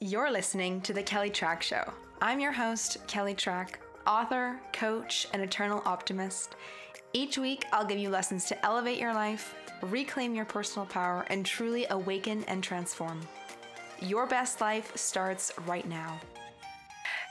[0.00, 1.82] You're listening to The Kelly Trach Show.
[2.22, 3.70] I'm your host, Kelly Trach,
[4.06, 6.54] author, coach, and eternal optimist.
[7.12, 11.44] Each week, I'll give you lessons to elevate your life, reclaim your personal power, and
[11.44, 13.20] truly awaken and transform.
[14.00, 16.20] Your best life starts right now.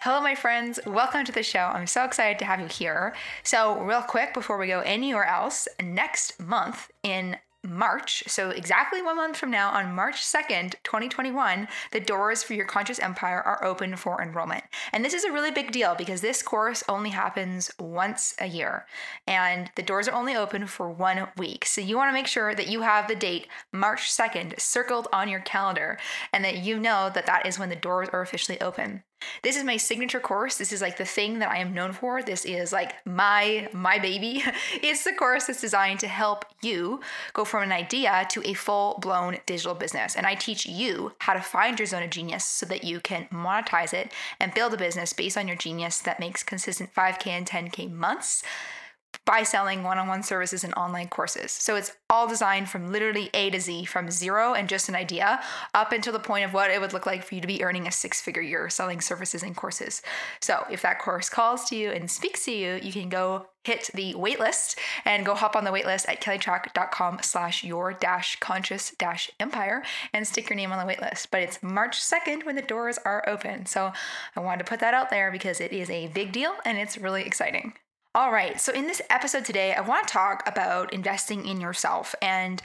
[0.02, 0.78] Hello, my friends.
[0.86, 1.72] Welcome to the show.
[1.74, 3.16] I'm so excited to have you here.
[3.44, 7.38] So, real quick before we go anywhere else, next month in
[7.68, 12.66] March, so exactly one month from now, on March 2nd, 2021, the doors for your
[12.66, 14.64] conscious empire are open for enrollment.
[14.94, 18.86] And this is a really big deal because this course only happens once a year
[19.28, 21.66] and the doors are only open for one week.
[21.66, 25.30] So you want to make sure that you have the date March 2nd circled on
[25.30, 25.98] your calendar
[26.32, 29.04] and that you know that that is when the doors are officially open.
[29.44, 30.58] This is my signature course.
[30.58, 32.22] This is like the thing that I am known for.
[32.22, 34.44] This is like my my baby.
[34.82, 37.02] it's the course that's designed to help you
[37.34, 40.16] go from an idea to a full-blown digital business.
[40.16, 43.28] And I teach you how to find your zone of genius so that you can
[43.32, 47.46] monetize it and build a business based on your genius that makes consistent 5k and
[47.46, 48.44] 10k months
[49.28, 51.52] by selling one on one services and online courses.
[51.52, 55.42] So it's all designed from literally A to Z, from zero and just an idea
[55.74, 57.88] up until the point of what it would look like for you to be earning
[57.88, 60.02] a six figure year selling services and courses.
[60.40, 63.90] So if that course calls to you and speaks to you, you can go hit
[63.94, 69.30] the waitlist and go hop on the waitlist at kellytrach.com slash your dash conscious dash
[69.42, 71.28] empire and stick your name on the waitlist.
[71.32, 73.66] But it's March 2nd when the doors are open.
[73.66, 73.92] So
[74.38, 76.98] I wanted to put that out there because it is a big deal and it's
[76.98, 77.74] really exciting.
[78.18, 82.16] All right, so in this episode today, I want to talk about investing in yourself
[82.20, 82.64] and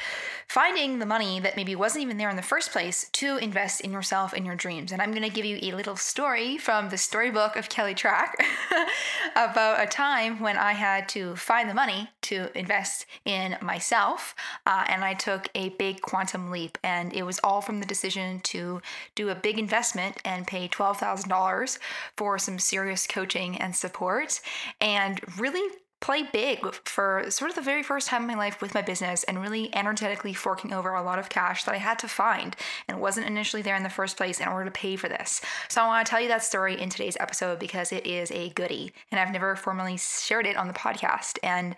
[0.49, 3.93] finding the money that maybe wasn't even there in the first place to invest in
[3.93, 4.93] yourself and your dreams.
[4.93, 8.33] And I'm going to give you a little story from the storybook of Kelly Trach
[9.33, 14.35] about a time when I had to find the money to invest in myself.
[14.67, 16.79] Uh, and I took a big quantum leap.
[16.83, 18.81] And it was all from the decision to
[19.15, 21.79] do a big investment and pay $12,000
[22.17, 24.41] for some serious coaching and support.
[24.81, 25.69] And really
[26.03, 29.23] play big for sort of the very first time in my life with my business
[29.25, 32.57] and really energetically forking over a lot of cash that I had to find
[32.89, 35.41] and wasn't initially there in the first place in order to pay for this.
[35.69, 38.51] So I want to tell you that story in today's episode because it is a
[38.51, 41.39] goody and I've never formally shared it on the podcast.
[41.45, 41.77] And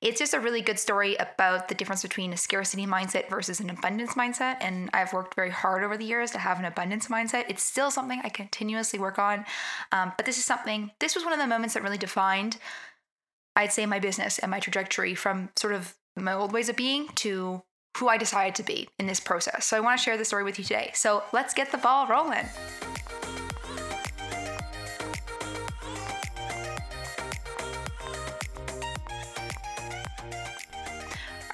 [0.00, 3.70] it's just a really good story about the difference between a scarcity mindset versus an
[3.70, 4.58] abundance mindset.
[4.60, 7.46] And I've worked very hard over the years to have an abundance mindset.
[7.48, 9.44] It's still something I continuously work on.
[9.90, 12.58] Um, but this is something, this was one of the moments that really defined
[13.56, 17.08] I'd say my business and my trajectory from sort of my old ways of being
[17.16, 17.62] to
[17.96, 19.64] who I decided to be in this process.
[19.64, 20.90] So I want to share this story with you today.
[20.94, 22.46] So let's get the ball rolling.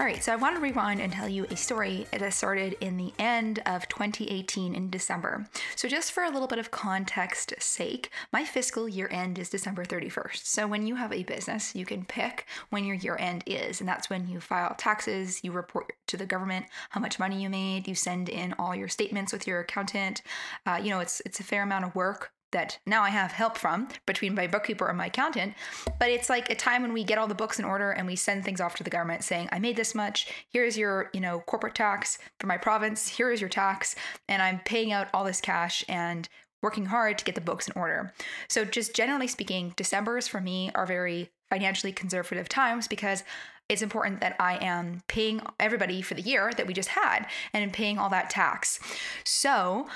[0.02, 2.96] All right, so I want to rewind and tell you a story that started in
[2.96, 5.46] the end of 2018 in December.
[5.76, 9.84] So, just for a little bit of context sake, my fiscal year end is December
[9.84, 10.44] 31st.
[10.44, 13.88] So, when you have a business, you can pick when your year end is, and
[13.88, 17.86] that's when you file taxes, you report to the government how much money you made,
[17.86, 20.22] you send in all your statements with your accountant.
[20.66, 23.58] Uh, you know, it's it's a fair amount of work that now I have help
[23.58, 25.54] from between my bookkeeper and my accountant.
[25.98, 28.16] But it's like a time when we get all the books in order and we
[28.16, 30.32] send things off to the government saying, I made this much.
[30.50, 33.08] Here's your, you know, corporate tax for my province.
[33.08, 33.94] Here is your tax.
[34.28, 36.28] And I'm paying out all this cash and
[36.62, 38.12] working hard to get the books in order.
[38.48, 43.24] So just generally speaking, December's for me are very financially conservative times because
[43.69, 47.72] it's important that I am paying everybody for the year that we just had and
[47.72, 48.78] paying all that tax.
[49.24, 49.86] So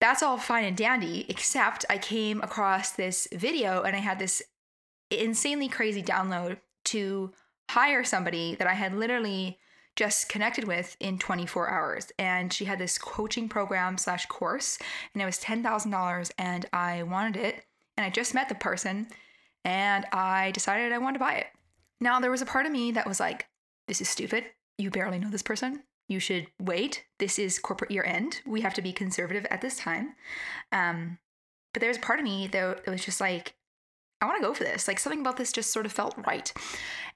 [0.00, 4.42] that's all fine and dandy, except I came across this video and I had this
[5.10, 7.32] insanely crazy download to
[7.70, 9.58] hire somebody that I had literally
[9.96, 12.10] just connected with in 24 hours.
[12.18, 14.78] And she had this coaching program slash course,
[15.12, 16.30] and it was $10,000.
[16.38, 17.64] And I wanted it.
[17.96, 19.08] And I just met the person,
[19.64, 21.48] and I decided I wanted to buy it.
[22.00, 23.46] Now, there was a part of me that was like,
[23.88, 24.44] this is stupid.
[24.78, 27.04] You barely know this person you should wait.
[27.18, 28.42] This is corporate year end.
[28.44, 30.16] We have to be conservative at this time.
[30.72, 31.18] Um,
[31.72, 33.54] but there's part of me though that was just like,
[34.20, 34.88] I want to go for this.
[34.88, 36.52] Like something about this just sort of felt right.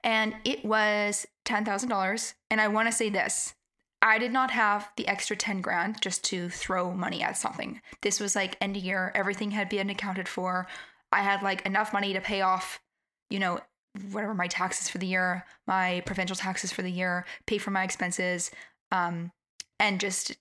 [0.03, 2.33] And it was $10,000.
[2.49, 3.53] And I want to say this
[4.01, 7.81] I did not have the extra 10 grand just to throw money at something.
[8.01, 10.67] This was like end of year, everything had been accounted for.
[11.11, 12.79] I had like enough money to pay off,
[13.29, 13.59] you know,
[14.11, 17.83] whatever my taxes for the year, my provincial taxes for the year, pay for my
[17.83, 18.51] expenses,
[18.95, 19.31] um,
[19.79, 20.35] and just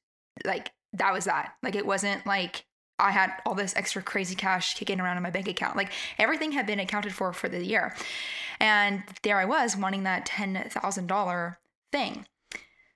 [0.45, 1.55] like that was that.
[1.63, 2.67] Like it wasn't like
[2.99, 5.77] I had all this extra crazy cash kicking around in my bank account.
[5.77, 7.95] Like everything had been accounted for for the year.
[8.61, 11.57] And there I was wanting that $10,000
[11.91, 12.27] thing.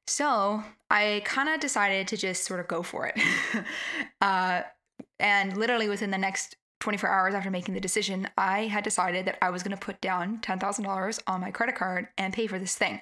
[0.06, 3.20] So I kind of decided to just sort of go for it.
[4.20, 4.62] uh,
[5.19, 9.38] And literally within the next 24 hours after making the decision, I had decided that
[9.42, 12.76] I was going to put down $10,000 on my credit card and pay for this
[12.76, 13.00] thing.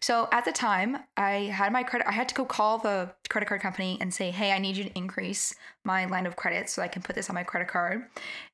[0.00, 3.46] So at the time, I had my credit, I had to go call the credit
[3.46, 5.54] card company and say, hey, I need you to increase
[5.84, 8.04] my line of credit so I can put this on my credit card.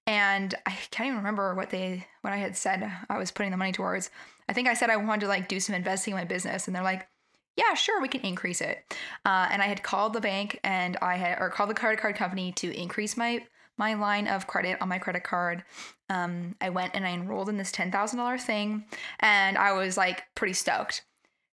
[0.07, 3.57] And I can't even remember what they, what I had said I was putting the
[3.57, 4.11] money towards.
[4.49, 6.67] I think I said I wanted to like do some investing in my business.
[6.67, 7.09] And they're like,
[7.57, 8.79] yeah, sure, we can increase it.
[9.27, 12.17] Uh, and I had called the bank and I had, or called the credit card
[12.17, 13.45] company to increase my
[13.83, 15.65] my line of credit on my credit card.
[16.09, 18.85] Um, I went and I enrolled in this $10,000 thing
[19.19, 21.05] and I was like pretty stoked.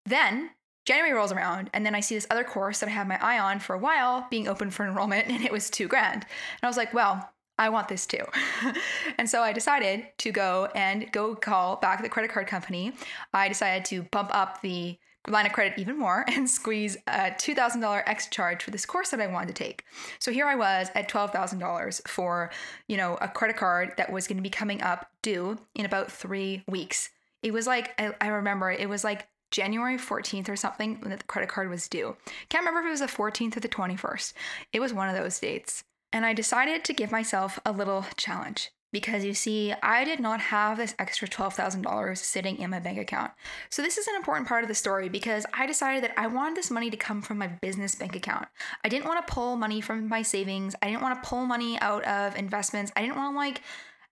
[0.07, 0.49] Then
[0.85, 3.37] January rolls around and then I see this other course that I had my eye
[3.37, 6.23] on for a while being open for enrollment and it was two grand.
[6.23, 7.29] And I was like, well,
[7.59, 8.25] I want this too.
[9.19, 12.93] and so I decided to go and go call back the credit card company.
[13.35, 18.03] I decided to bump up the line of credit even more and squeeze a $2,000
[18.05, 19.85] X charge for this course that I wanted to take.
[20.19, 22.51] So here I was at $12,000 for,
[22.87, 26.11] you know, a credit card that was going to be coming up due in about
[26.11, 27.09] three weeks.
[27.43, 31.23] It was like, I, I remember it was like January 14th or something when the
[31.23, 32.15] credit card was due.
[32.49, 34.33] Can't remember if it was the 14th or the 21st.
[34.73, 35.83] It was one of those dates.
[36.11, 40.39] And I decided to give myself a little challenge because you see, I did not
[40.39, 43.31] have this extra $12,000 sitting in my bank account.
[43.69, 46.55] So, this is an important part of the story because I decided that I wanted
[46.55, 48.47] this money to come from my business bank account.
[48.83, 51.79] I didn't want to pull money from my savings, I didn't want to pull money
[51.81, 53.61] out of investments, I didn't want to like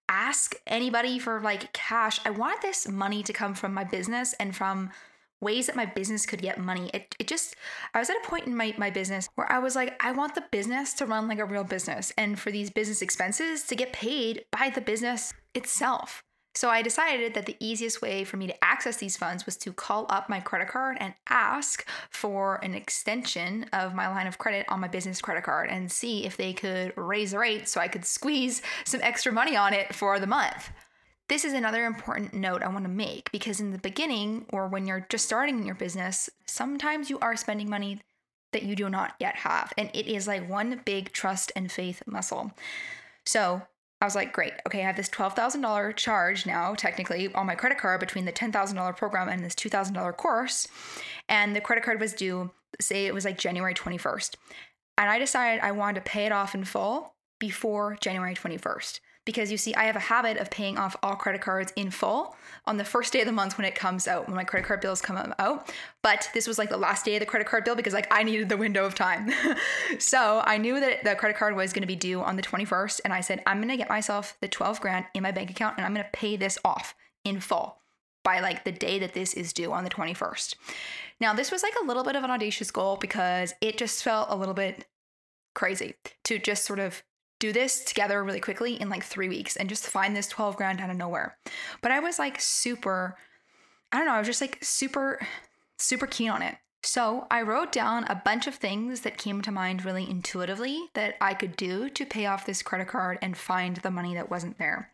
[0.09, 2.19] ask anybody for like cash.
[2.25, 4.91] I wanted this money to come from my business and from
[5.43, 6.89] ways that my business could get money.
[6.93, 7.55] It, it just,
[7.93, 10.35] I was at a point in my, my business where I was like, I want
[10.35, 13.93] the business to run like a real business and for these business expenses to get
[13.93, 16.23] paid by the business itself.
[16.55, 19.73] So I decided that the easiest way for me to access these funds was to
[19.73, 24.67] call up my credit card and ask for an extension of my line of credit
[24.69, 27.87] on my business credit card and see if they could raise the rate so I
[27.87, 30.69] could squeeze some extra money on it for the month.
[31.29, 34.85] This is another important note I want to make because in the beginning, or when
[34.85, 38.01] you're just starting your business, sometimes you are spending money
[38.51, 39.71] that you do not yet have.
[39.77, 42.51] And it is like one big trust and faith muscle.
[43.25, 43.61] So
[44.01, 44.51] I was like, great.
[44.67, 48.97] Okay, I have this $12,000 charge now, technically, on my credit card between the $10,000
[48.97, 50.67] program and this $2,000 course.
[51.29, 54.35] And the credit card was due, say it was like January 21st.
[54.97, 59.51] And I decided I wanted to pay it off in full before January 21st because
[59.51, 62.35] you see, I have a habit of paying off all credit cards in full
[62.65, 64.81] on the first day of the month when it comes out, when my credit card
[64.81, 65.71] bills come out.
[66.01, 68.23] But this was like the last day of the credit card bill because like I
[68.23, 69.31] needed the window of time.
[69.99, 73.01] so I knew that the credit card was going to be due on the 21st.
[73.05, 75.77] And I said, I'm going to get myself the 12 grand in my bank account
[75.77, 77.77] and I'm going to pay this off in full
[78.23, 80.55] by like the day that this is due on the 21st.
[81.19, 84.29] Now, this was like a little bit of an audacious goal because it just felt
[84.29, 84.85] a little bit
[85.53, 87.03] crazy to just sort of
[87.43, 90.79] do this together really quickly in like three weeks and just find this 12 grand
[90.79, 91.37] out of nowhere.
[91.81, 93.17] But I was like super,
[93.91, 95.19] I don't know, I was just like super,
[95.77, 96.55] super keen on it.
[96.83, 101.15] So I wrote down a bunch of things that came to mind really intuitively that
[101.19, 104.57] I could do to pay off this credit card and find the money that wasn't
[104.57, 104.91] there.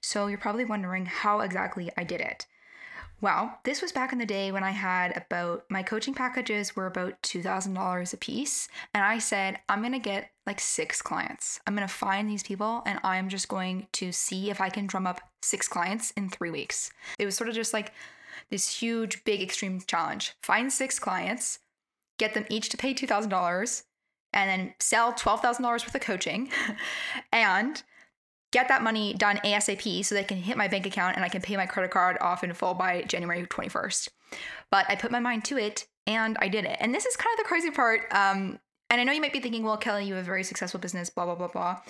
[0.00, 2.46] So you're probably wondering how exactly I did it.
[3.22, 6.86] Well, this was back in the day when I had about my coaching packages were
[6.86, 8.68] about $2,000 a piece.
[8.92, 11.60] And I said, I'm going to get like six clients.
[11.64, 14.88] I'm going to find these people and I'm just going to see if I can
[14.88, 16.90] drum up six clients in three weeks.
[17.16, 17.92] It was sort of just like
[18.50, 20.34] this huge, big, extreme challenge.
[20.42, 21.60] Find six clients,
[22.18, 23.82] get them each to pay $2,000,
[24.32, 26.50] and then sell $12,000 worth of coaching.
[27.32, 27.84] and
[28.52, 31.42] get that money done ASAP so they can hit my bank account and I can
[31.42, 34.08] pay my credit card off in full by January 21st.
[34.70, 36.76] But I put my mind to it and I did it.
[36.78, 38.02] And this is kind of the crazy part.
[38.12, 38.58] Um,
[38.90, 41.10] and I know you might be thinking, well, Kelly, you have a very successful business,
[41.10, 41.80] blah, blah, blah, blah.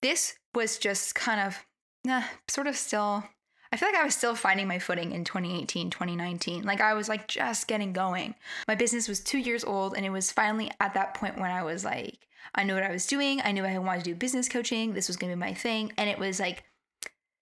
[0.00, 1.58] This was just kind of,
[2.04, 3.24] nah, sort of still,
[3.72, 6.62] I feel like I was still finding my footing in 2018, 2019.
[6.62, 8.36] Like I was like just getting going.
[8.68, 11.64] My business was two years old and it was finally at that point when I
[11.64, 12.18] was like,
[12.54, 13.40] I knew what I was doing.
[13.42, 14.92] I knew I wanted to do business coaching.
[14.92, 15.92] This was going to be my thing.
[15.96, 16.64] And it was like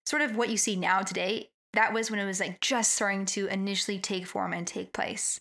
[0.06, 1.50] sort of what you see now today.
[1.72, 5.40] That was when it was like just starting to initially take form and take place.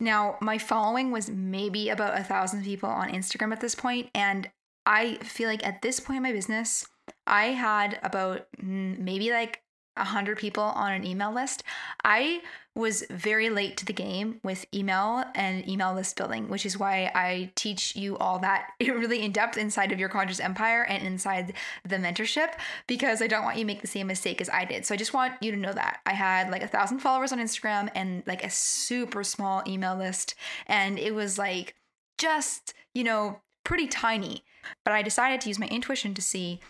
[0.00, 4.48] Now, my following was maybe about a thousand people on Instagram at this point, and
[4.86, 6.86] I feel like at this point in my business,
[7.26, 9.62] I had about mm, maybe like
[9.96, 11.62] 100 people on an email list.
[12.04, 12.42] I
[12.74, 17.10] was very late to the game with email and email list building, which is why
[17.14, 21.54] I teach you all that really in depth inside of your conscious empire and inside
[21.84, 22.54] the mentorship
[22.86, 24.86] because I don't want you to make the same mistake as I did.
[24.86, 27.38] So I just want you to know that I had like a thousand followers on
[27.38, 30.34] Instagram and like a super small email list.
[30.66, 31.74] And it was like
[32.18, 34.44] just, you know, pretty tiny.
[34.84, 36.60] But I decided to use my intuition to see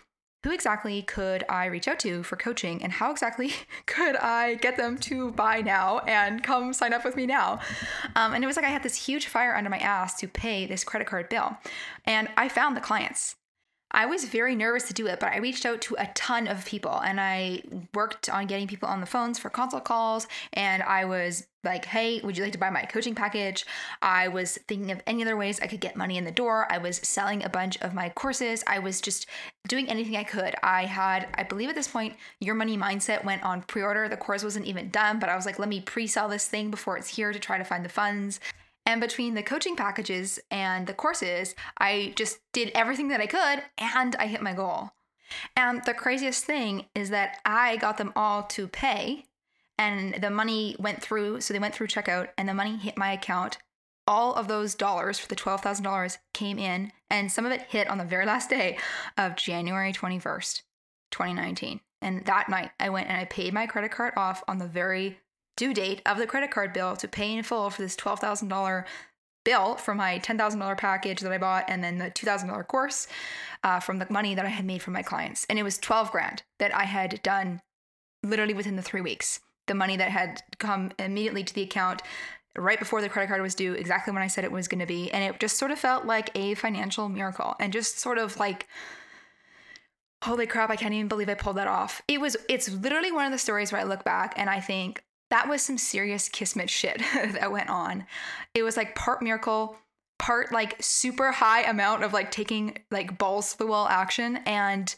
[0.43, 3.53] who exactly could I reach out to for coaching and how exactly
[3.85, 7.59] could I get them to buy now and come sign up with me now?
[8.15, 10.65] Um, and it was like I had this huge fire under my ass to pay
[10.65, 11.57] this credit card bill.
[12.05, 13.35] And I found the clients.
[13.91, 16.65] I was very nervous to do it, but I reached out to a ton of
[16.65, 17.61] people and I
[17.93, 20.27] worked on getting people on the phones for consult calls.
[20.53, 23.65] And I was like, hey, would you like to buy my coaching package?
[24.01, 26.67] I was thinking of any other ways I could get money in the door.
[26.71, 28.63] I was selling a bunch of my courses.
[28.65, 29.27] I was just
[29.67, 30.55] doing anything I could.
[30.63, 34.09] I had, I believe at this point, Your Money Mindset went on pre order.
[34.09, 36.71] The course wasn't even done, but I was like, let me pre sell this thing
[36.71, 38.39] before it's here to try to find the funds.
[38.85, 43.63] And between the coaching packages and the courses, I just did everything that I could
[43.77, 44.91] and I hit my goal.
[45.55, 49.25] And the craziest thing is that I got them all to pay
[49.77, 51.41] and the money went through.
[51.41, 53.57] So they went through checkout and the money hit my account.
[54.07, 57.97] All of those dollars for the $12,000 came in and some of it hit on
[57.97, 58.77] the very last day
[59.17, 60.63] of January 21st,
[61.11, 61.79] 2019.
[62.01, 65.19] And that night I went and I paid my credit card off on the very
[65.55, 68.85] due date of the credit card bill to pay in full for this $12,000
[69.43, 73.07] bill for my $10,000 package that I bought and then the $2,000 course
[73.63, 75.45] uh, from the money that I had made from my clients.
[75.49, 77.61] And it was 12 grand that I had done
[78.23, 79.39] literally within the three weeks.
[79.67, 82.01] The money that had come immediately to the account
[82.57, 84.85] right before the credit card was due, exactly when I said it was going to
[84.85, 85.11] be.
[85.11, 88.67] And it just sort of felt like a financial miracle and just sort of like,
[90.23, 92.01] holy crap, I can't even believe I pulled that off.
[92.07, 95.03] It was, it's literally one of the stories where I look back and I think,
[95.31, 98.05] that was some serious kismet shit that went on.
[98.53, 99.77] It was like part miracle,
[100.19, 104.37] part like super high amount of like taking like balls to the wall action.
[104.45, 104.93] And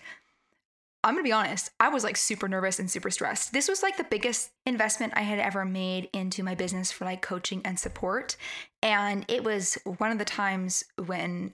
[1.03, 3.53] I'm gonna be honest, I was like super nervous and super stressed.
[3.53, 7.21] This was like the biggest investment I had ever made into my business for like
[7.21, 8.35] coaching and support.
[8.81, 11.53] And it was one of the times when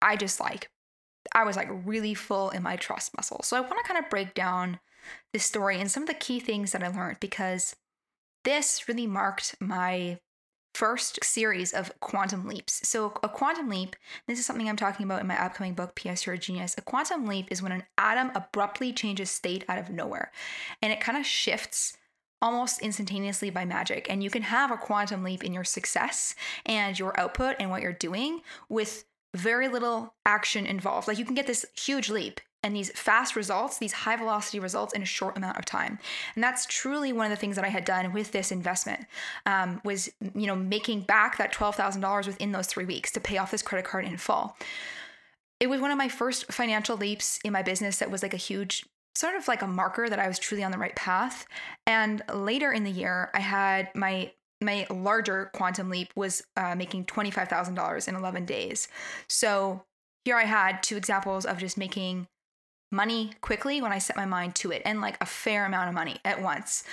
[0.00, 0.70] I just like,
[1.32, 3.40] I was like really full in my trust muscle.
[3.42, 4.78] So I wanna kind of break down
[5.32, 7.74] this story and some of the key things that I learned because
[8.46, 10.18] this really marked my
[10.74, 12.86] first series of quantum leaps.
[12.88, 13.96] So, a quantum leap,
[14.28, 16.24] this is something I'm talking about in my upcoming book, P.S.
[16.24, 16.74] You're a Genius.
[16.78, 20.30] A quantum leap is when an atom abruptly changes state out of nowhere
[20.80, 21.96] and it kind of shifts
[22.40, 24.06] almost instantaneously by magic.
[24.08, 26.34] And you can have a quantum leap in your success
[26.64, 31.08] and your output and what you're doing with very little action involved.
[31.08, 34.92] Like you can get this huge leap and these fast results, these high velocity results
[34.92, 36.00] in a short amount of time.
[36.34, 39.06] And that's truly one of the things that I had done with this investment
[39.46, 43.52] um, was, you know, making back that $12,000 within those three weeks to pay off
[43.52, 44.56] this credit card in full.
[45.60, 48.38] It was one of my first financial leaps in my business that was like a
[48.38, 51.46] huge sort of like a marker that I was truly on the right path.
[51.86, 57.04] And later in the year, I had my my larger quantum leap was uh, making
[57.04, 58.88] $25,000 in 11 days.
[59.28, 59.84] So
[60.24, 62.26] here I had two examples of just making
[62.90, 65.94] money quickly when I set my mind to it and like a fair amount of
[65.94, 66.84] money at once.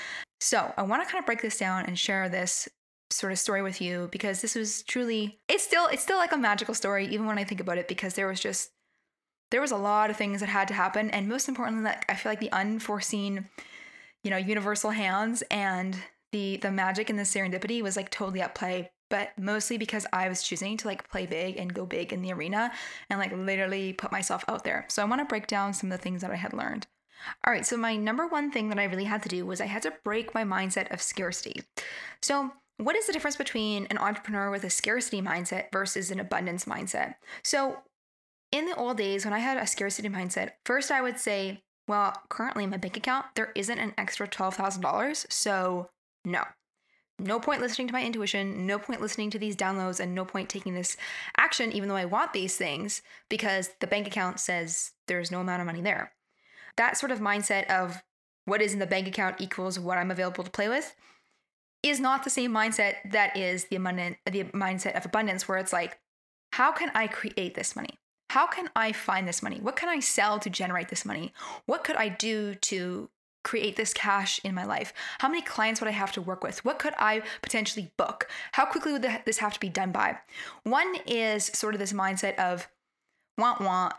[0.42, 2.68] So I want to kind of break this down and share this
[3.12, 6.38] sort of story with you because this was truly it's still it's still like a
[6.38, 8.72] magical story even when I think about it because there was just
[9.52, 12.16] there was a lot of things that had to happen and most importantly like I
[12.16, 13.50] feel like the unforeseen
[14.24, 15.96] you know universal hands and
[16.32, 20.27] the the magic and the serendipity was like totally at play but mostly because I
[20.27, 22.72] was choosing to like play big and go big in the arena
[23.12, 24.88] and like literally put myself out there.
[24.89, 26.88] So I want to break down some of the things that I had learned.
[27.46, 29.67] All right, so my number one thing that I really had to do was I
[29.67, 31.62] had to break my mindset of scarcity.
[32.24, 36.65] So, what is the difference between an entrepreneur with a scarcity mindset versus an abundance
[36.65, 37.13] mindset?
[37.43, 37.84] So,
[38.51, 42.20] in the old days when I had a scarcity mindset, first I would say, well,
[42.29, 45.32] currently in my bank account, there isn't an extra $12,000.
[45.32, 45.91] So,
[46.25, 46.46] no,
[47.24, 50.50] no point listening to my intuition, no point listening to these downloads, and no point
[50.50, 50.98] taking this
[51.38, 55.62] action, even though I want these things, because the bank account says there's no amount
[55.62, 56.13] of money there.
[56.77, 58.03] That sort of mindset of
[58.46, 60.96] what is in the bank account equals what I'm available to play with
[61.82, 65.74] is not the same mindset that is the abundant the mindset of abundance where it's
[65.74, 66.00] like
[66.53, 68.00] how can I create this money?
[68.30, 69.60] How can I find this money?
[69.60, 71.34] What can I sell to generate this money?
[71.65, 73.10] What could I do to
[73.44, 74.94] create this cash in my life?
[75.20, 76.64] How many clients would I have to work with?
[76.66, 78.28] What could I potentially book?
[78.54, 80.18] How quickly would this have to be done by?
[80.64, 82.68] One is sort of this mindset of
[83.38, 83.94] want, want,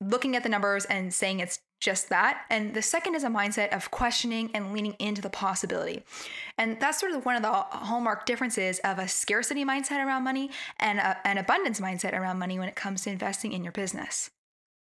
[0.00, 2.42] looking at the numbers and saying it's just that.
[2.50, 6.02] And the second is a mindset of questioning and leaning into the possibility.
[6.58, 10.50] And that's sort of one of the hallmark differences of a scarcity mindset around money
[10.78, 14.30] and a, an abundance mindset around money when it comes to investing in your business.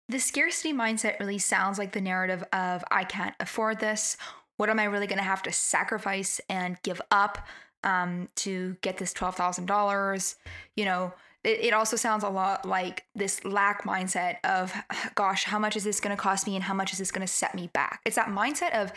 [0.09, 4.17] The scarcity mindset really sounds like the narrative of I can't afford this.
[4.57, 7.39] What am I really going to have to sacrifice and give up
[7.83, 10.37] um, to get this $12,000?
[10.77, 14.75] You know, it, it also sounds a lot like this lack mindset of,
[15.15, 17.27] gosh, how much is this going to cost me and how much is this going
[17.27, 18.01] to set me back?
[18.05, 18.93] It's that mindset of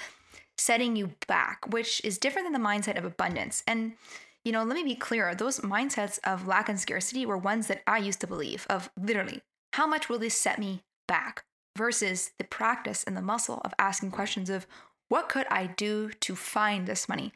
[0.57, 3.63] setting you back, which is different than the mindset of abundance.
[3.65, 3.93] And,
[4.43, 7.83] you know, let me be clear those mindsets of lack and scarcity were ones that
[7.87, 9.41] I used to believe of literally,
[9.73, 11.43] how much will this set me back?
[11.75, 14.65] Versus the practice and the muscle of asking questions of,
[15.09, 17.31] what could I do to find this money?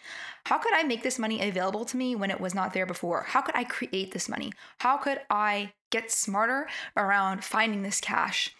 [0.46, 3.24] How could I make this money available to me when it was not there before?
[3.30, 4.52] How could I create this money?
[4.80, 8.54] How could I get smarter around finding this cash?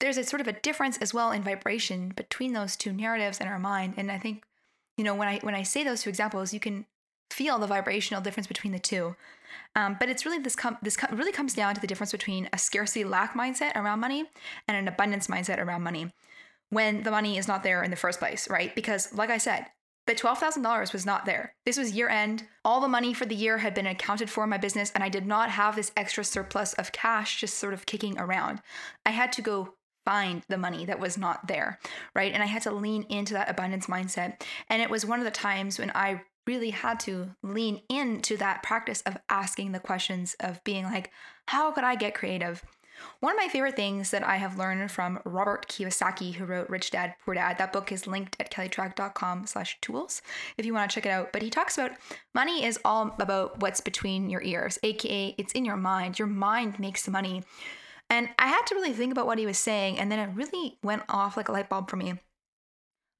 [0.00, 3.46] There's a sort of a difference as well in vibration between those two narratives in
[3.46, 3.94] our mind.
[3.96, 4.42] And I think,
[4.98, 6.86] you know, when I when I say those two examples, you can
[7.30, 9.14] feel the vibrational difference between the two.
[9.74, 12.48] Um, but it's really this com- this com- really comes down to the difference between
[12.52, 14.24] a scarcity lack mindset around money
[14.68, 16.12] and an abundance mindset around money
[16.70, 18.74] when the money is not there in the first place, right?
[18.74, 19.66] Because, like I said,
[20.06, 21.54] the $12,000 was not there.
[21.64, 22.44] This was year end.
[22.64, 25.08] All the money for the year had been accounted for in my business, and I
[25.08, 28.60] did not have this extra surplus of cash just sort of kicking around.
[29.06, 31.78] I had to go find the money that was not there,
[32.14, 32.32] right?
[32.32, 34.42] And I had to lean into that abundance mindset.
[34.68, 38.62] And it was one of the times when I really had to lean into that
[38.62, 41.10] practice of asking the questions of being like,
[41.46, 42.62] how could I get creative?
[43.20, 46.90] One of my favorite things that I have learned from Robert Kiyosaki, who wrote Rich
[46.90, 50.22] Dad Poor Dad, that book is linked at kellytrach.com slash tools
[50.56, 51.32] if you want to check it out.
[51.32, 51.92] But he talks about
[52.34, 56.18] money is all about what's between your ears, aka it's in your mind.
[56.18, 57.42] Your mind makes the money.
[58.10, 60.78] And I had to really think about what he was saying, and then it really
[60.82, 62.14] went off like a light bulb for me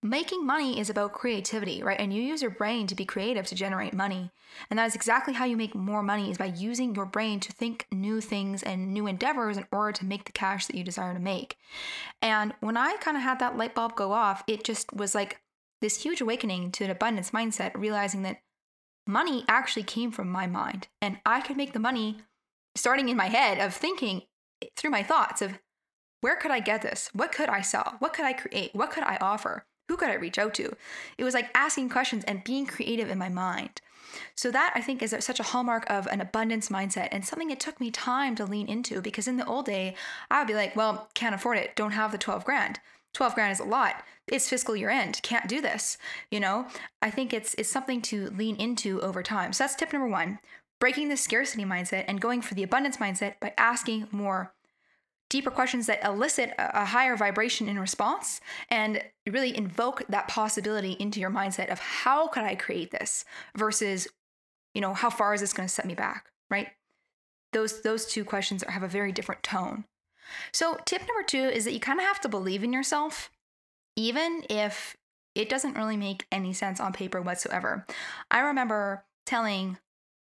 [0.02, 1.99] making money is about creativity, right?
[1.99, 4.32] And you use your brain to be creative to generate money.
[4.68, 7.52] And that is exactly how you make more money is by using your brain to
[7.52, 11.14] think new things and new endeavors in order to make the cash that you desire
[11.14, 11.56] to make.
[12.21, 15.40] And when I kind of had that light bulb go off, it just was like
[15.80, 18.38] this huge awakening to an abundance mindset, realizing that
[19.06, 22.18] money actually came from my mind and I could make the money
[22.75, 24.23] starting in my head of thinking
[24.76, 25.59] through my thoughts of
[26.21, 27.11] where could I get this?
[27.12, 27.97] What could I sell?
[27.99, 28.75] What could I create?
[28.75, 29.67] What could I offer?
[29.88, 30.75] Who could I reach out to?
[31.18, 33.80] It was like asking questions and being creative in my mind.
[34.34, 37.60] So, that I think is such a hallmark of an abundance mindset and something it
[37.60, 39.95] took me time to lean into because in the old day,
[40.30, 42.78] I would be like, well, can't afford it, don't have the 12 grand.
[43.14, 44.02] 12 grand is a lot.
[44.26, 45.21] It's fiscal year end.
[45.23, 45.99] Can't do this.
[46.30, 46.66] You know,
[47.00, 49.52] I think it's it's something to lean into over time.
[49.52, 50.38] So that's tip number 1,
[50.80, 54.54] breaking the scarcity mindset and going for the abundance mindset by asking more
[55.32, 61.21] deeper questions that elicit a higher vibration in response and really invoke that possibility into
[61.21, 63.25] your mindset of how could I create this
[63.56, 64.06] versus,
[64.75, 66.68] you know, how far is this going to set me back, right?
[67.54, 69.84] Those those two questions have a very different tone.
[70.52, 73.30] So, tip number 2 is that you kind of have to believe in yourself
[73.97, 74.99] even if
[75.34, 77.86] it doesn't really make any sense on paper whatsoever.
[78.30, 79.78] I remember telling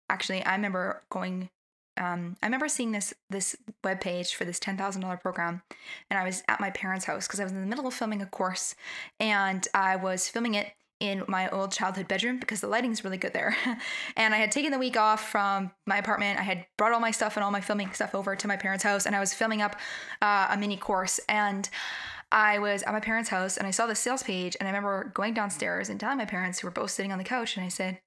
[0.09, 1.49] actually I remember going
[1.97, 5.61] um, I remember seeing this this web page for this ten thousand dollar program,
[6.09, 8.21] and I was at my parents' house because I was in the middle of filming
[8.21, 8.75] a course,
[9.19, 13.33] and I was filming it in my old childhood bedroom because the lighting's really good
[13.33, 13.55] there.
[14.15, 16.39] and I had taken the week off from my apartment.
[16.39, 18.83] I had brought all my stuff and all my filming stuff over to my parents'
[18.83, 19.75] house, and I was filming up
[20.21, 21.19] uh, a mini course.
[21.29, 21.69] And
[22.31, 25.11] I was at my parents' house, and I saw the sales page, and I remember
[25.13, 27.69] going downstairs and telling my parents, who were both sitting on the couch, and I
[27.69, 28.01] said,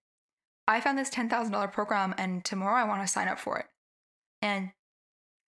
[0.68, 3.58] "I found this ten thousand dollar program, and tomorrow I want to sign up for
[3.58, 3.66] it."
[4.42, 4.70] And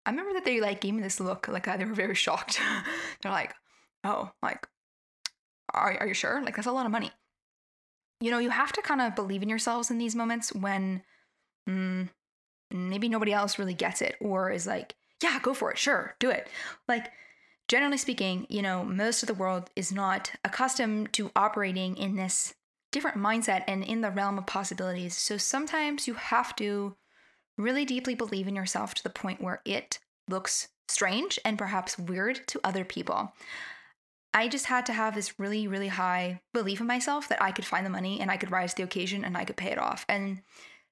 [0.06, 2.60] I remember that they like gave me this look, like uh, they were very shocked.
[3.21, 3.54] They're like,
[4.04, 4.67] "Oh, like,
[5.73, 6.41] are are you sure?
[6.43, 7.12] Like that's a lot of money."
[8.21, 11.04] You know, you have to kind of believe in yourselves in these moments when
[11.69, 12.10] mm,
[12.71, 16.30] maybe nobody else really gets it or is like, "Yeah, go for it, sure, do
[16.30, 16.47] it."
[16.88, 17.12] Like
[17.67, 22.56] generally speaking, you know, most of the world is not accustomed to operating in this
[22.91, 25.17] different mindset and in the realm of possibilities.
[25.17, 26.95] So sometimes you have to
[27.58, 32.48] really deeply believe in yourself to the point where it looks strange and perhaps weird
[32.48, 33.34] to other people.
[34.34, 37.65] I just had to have this really, really high belief in myself that I could
[37.65, 39.80] find the money and I could rise to the occasion and I could pay it
[39.80, 40.06] off.
[40.08, 40.41] And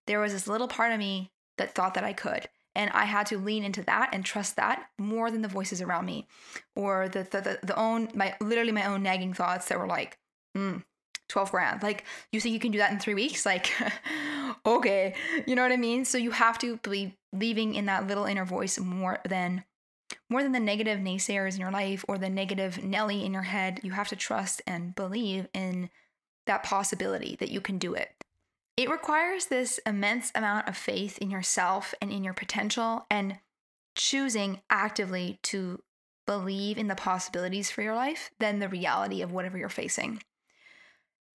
[0.08, 2.50] there was this little part of me that thought that I could.
[2.76, 6.06] And I had to lean into that and trust that more than the voices around
[6.06, 6.28] me
[6.76, 10.18] or the, the, the, the own, my literally my own nagging thoughts that were like,
[10.58, 10.84] mm,
[11.30, 11.84] 12 grand.
[11.84, 13.46] Like, you think you can do that in three weeks?
[13.46, 13.72] Like,
[14.66, 15.16] okay.
[15.46, 16.06] You know what I mean?
[16.06, 19.64] So you have to be leaving in that little inner voice more than
[20.30, 23.80] more than the negative naysayers in your life or the negative Nelly in your head.
[23.84, 25.90] You have to trust and believe in
[26.46, 28.12] that possibility that you can do it.
[28.78, 33.40] It requires this immense amount of faith in yourself and in your potential and
[33.96, 35.82] choosing actively to
[36.28, 40.22] believe in the possibilities for your life than the reality of whatever you're facing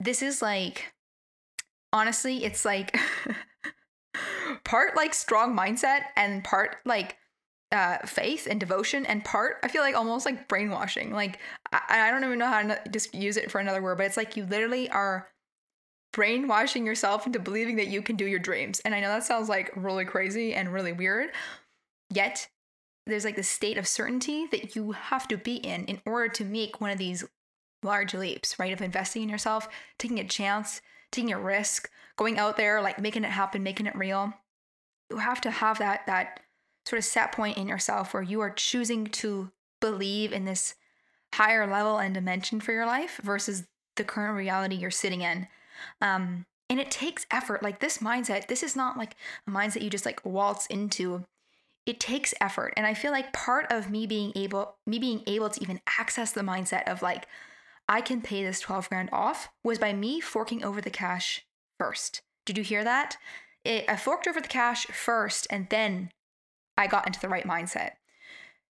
[0.01, 0.93] this is like
[1.93, 2.97] honestly, it's like
[4.65, 7.17] part like strong mindset and part like
[7.73, 11.13] uh, faith and devotion and part I feel like almost like brainwashing.
[11.13, 11.39] Like
[11.73, 14.17] I, I don't even know how to just use it for another word, but it's
[14.17, 15.29] like you literally are
[16.13, 18.81] brainwashing yourself into believing that you can do your dreams.
[18.81, 21.31] And I know that sounds like really crazy and really weird.
[22.13, 22.49] Yet
[23.07, 26.45] there's like the state of certainty that you have to be in in order to
[26.45, 27.25] make one of these
[27.83, 28.73] large leaps, right?
[28.73, 33.25] Of investing in yourself, taking a chance, taking a risk, going out there, like making
[33.25, 34.35] it happen, making it real.
[35.11, 36.41] You have to have that that
[36.87, 40.75] sort of set point in yourself where you are choosing to believe in this
[41.35, 43.65] higher level and dimension for your life versus
[43.97, 45.47] the current reality you're sitting in.
[46.01, 47.63] Um, and it takes effort.
[47.63, 49.17] Like this mindset, this is not like
[49.47, 51.25] a mindset you just like waltz into.
[51.87, 52.75] It takes effort.
[52.77, 56.33] And I feel like part of me being able, me being able to even access
[56.33, 57.27] the mindset of like,
[57.91, 61.45] I can pay this 12 grand off was by me forking over the cash
[61.77, 62.23] first.
[62.47, 63.17] Did you hear that?
[63.65, 66.13] It, I forked over the cash first and then
[66.79, 67.95] I got into the right mindset.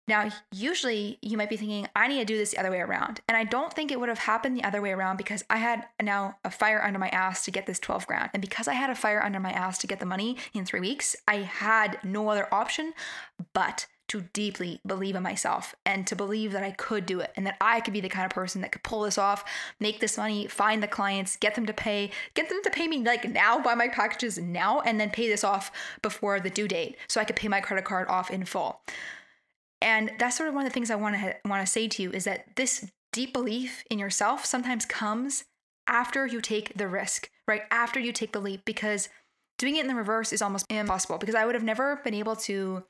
[0.07, 3.19] Now, usually you might be thinking, I need to do this the other way around.
[3.27, 5.85] And I don't think it would have happened the other way around because I had
[6.01, 8.29] now a fire under my ass to get this 12 grand.
[8.33, 10.79] And because I had a fire under my ass to get the money in three
[10.79, 12.93] weeks, I had no other option
[13.53, 17.45] but to deeply believe in myself and to believe that I could do it and
[17.45, 19.45] that I could be the kind of person that could pull this off,
[19.79, 23.03] make this money, find the clients, get them to pay, get them to pay me
[23.03, 26.97] like now, buy my packages now, and then pay this off before the due date
[27.07, 28.81] so I could pay my credit card off in full.
[29.81, 32.03] And that's sort of one of the things I want to want to say to
[32.03, 35.45] you is that this deep belief in yourself sometimes comes
[35.87, 37.63] after you take the risk, right?
[37.71, 39.09] After you take the leap because
[39.57, 42.35] doing it in the reverse is almost impossible because I would have never been able
[42.37, 42.83] to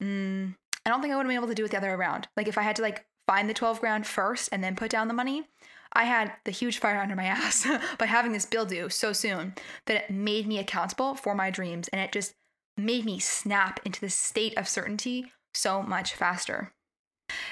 [0.00, 1.94] mm, I don't think I would have been able to do it the other way
[1.94, 2.28] around.
[2.36, 5.08] Like if I had to like find the 12 grand first and then put down
[5.08, 5.44] the money,
[5.92, 7.66] I had the huge fire under my ass
[7.98, 9.54] by having this bill due so soon
[9.86, 12.34] that it made me accountable for my dreams and it just
[12.76, 16.72] made me snap into this state of certainty so much faster.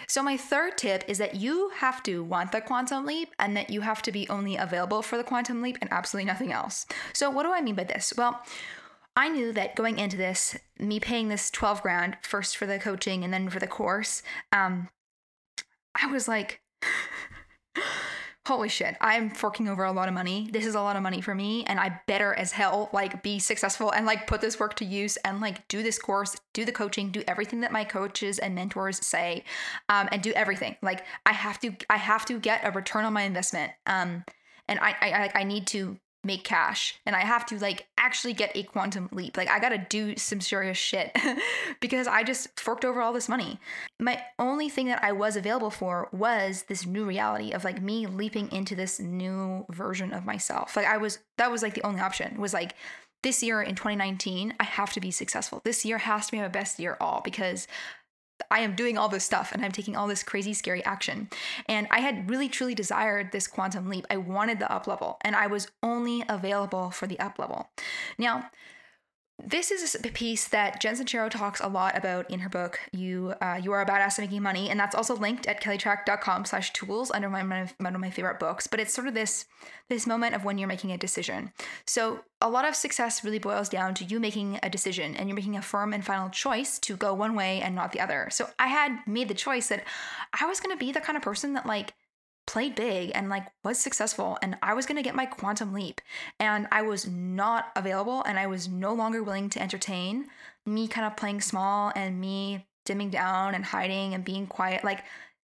[0.09, 3.71] So, my third tip is that you have to want the quantum leap and that
[3.71, 6.87] you have to be only available for the quantum leap and absolutely nothing else.
[7.13, 8.13] So, what do I mean by this?
[8.17, 8.43] Well,
[9.19, 13.25] I knew that going into this, me paying this 12 grand first for the coaching
[13.25, 14.91] and then for the course, um,
[16.01, 16.61] I was like,
[18.47, 20.49] holy shit, I'm forking over a lot of money.
[20.53, 21.65] This is a lot of money for me.
[21.65, 25.17] And I better as hell like be successful and like put this work to use
[25.25, 29.05] and like do this course, do the coaching, do everything that my coaches and mentors
[29.05, 29.43] say,
[29.89, 30.77] um, and do everything.
[30.81, 33.73] Like I have to, I have to get a return on my investment.
[33.85, 34.23] Um,
[34.69, 34.95] and I,
[35.35, 39.09] I, I need to make cash and I have to like actually get a quantum
[39.13, 39.37] leap.
[39.37, 41.17] Like I got to do some serious shit
[41.81, 43.61] because I just forked over all this money.
[44.01, 48.07] My only thing that I was available for was this new reality of like me
[48.07, 50.77] leaping into this new version of myself.
[50.77, 52.41] Like I was that was like the only option.
[52.41, 52.75] Was like
[53.23, 55.61] this year in 2019, I have to be successful.
[55.65, 57.67] This year has to be my best year all because
[58.51, 61.29] I am doing all this stuff and I'm taking all this crazy, scary action.
[61.69, 64.07] And I had really, truly desired this quantum leap.
[64.11, 67.69] I wanted the up level, and I was only available for the up level.
[68.19, 68.51] Now,
[69.43, 72.81] this is a piece that Jen Sincero talks a lot about in her book.
[72.93, 76.45] You uh, you are a badass at making money, and that's also linked at kellytrach.com
[76.45, 78.67] slash tools under my, one of my favorite books.
[78.67, 79.47] But it's sort of this
[79.89, 81.53] this moment of when you're making a decision.
[81.87, 85.37] So a lot of success really boils down to you making a decision, and you're
[85.37, 88.29] making a firm and final choice to go one way and not the other.
[88.33, 89.85] So I had made the choice that
[90.39, 91.95] I was going to be the kind of person that like
[92.49, 96.01] played big and like was successful and I was going to get my quantum leap
[96.41, 100.29] and I was not available and I was no longer willing to entertain
[100.65, 104.83] me kind of playing small and me dimming down and hiding and being quiet.
[104.83, 105.05] Like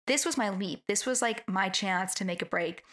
[0.07, 0.85] this was my leap.
[0.87, 2.85] This was like my chance to make a break.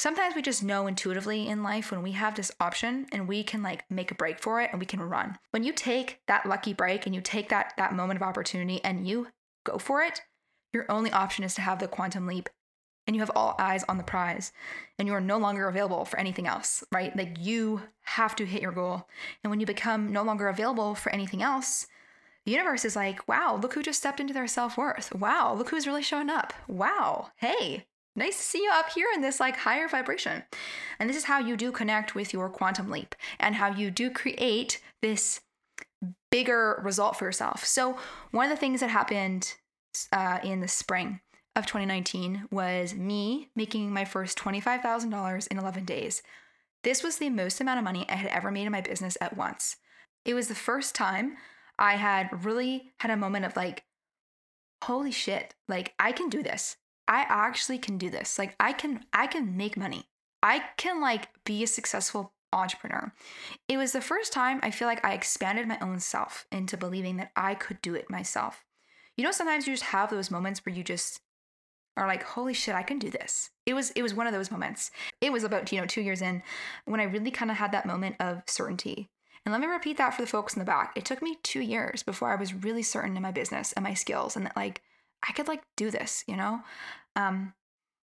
[0.00, 3.62] Sometimes we just know intuitively in life when we have this option and we can
[3.62, 5.38] like make a break for it and we can run.
[5.52, 9.06] When you take that lucky break and you take that that moment of opportunity and
[9.06, 9.28] you
[9.64, 10.20] go for it
[10.72, 12.50] your only option is to have the quantum leap
[13.06, 14.52] and you have all eyes on the prize
[14.98, 17.16] and you are no longer available for anything else, right?
[17.16, 19.08] Like you have to hit your goal.
[19.42, 21.86] And when you become no longer available for anything else,
[22.44, 25.14] the universe is like, wow, look who just stepped into their self worth.
[25.14, 26.52] Wow, look who's really showing up.
[26.68, 30.44] Wow, hey, nice to see you up here in this like higher vibration.
[30.98, 34.10] And this is how you do connect with your quantum leap and how you do
[34.10, 35.40] create this
[36.30, 37.64] bigger result for yourself.
[37.64, 37.96] So,
[38.30, 39.54] one of the things that happened
[40.12, 41.20] uh, in the spring
[41.56, 46.22] of 2019 was me making my first $25,000 in 11 days.
[46.84, 49.36] This was the most amount of money I had ever made in my business at
[49.36, 49.76] once.
[50.24, 51.36] It was the first time
[51.78, 53.84] I had really had a moment of like,
[54.84, 56.76] holy shit, like I can do this.
[57.08, 58.38] I actually can do this.
[58.38, 60.04] Like I can I can make money.
[60.42, 63.12] I can like be a successful entrepreneur.
[63.68, 67.16] It was the first time I feel like I expanded my own self into believing
[67.16, 68.64] that I could do it myself.
[69.16, 71.20] You know, sometimes you just have those moments where you just
[71.96, 73.50] are like, holy shit, I can do this.
[73.64, 74.90] It was it was one of those moments.
[75.20, 76.42] It was about, you know, two years in
[76.84, 79.08] when I really kind of had that moment of certainty.
[79.44, 80.92] And let me repeat that for the folks in the back.
[80.96, 83.94] It took me two years before I was really certain in my business and my
[83.94, 84.82] skills and that like
[85.26, 86.60] I could like do this, you know?
[87.14, 87.54] Um,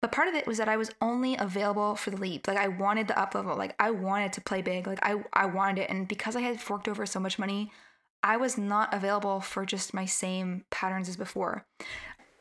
[0.02, 2.48] but part of it was that I was only available for the leap.
[2.48, 3.56] Like I wanted the up level.
[3.56, 4.86] Like I wanted to play big.
[4.86, 5.90] Like I I wanted it.
[5.90, 7.70] And because I had forked over so much money,
[8.22, 11.66] I was not available for just my same patterns as before.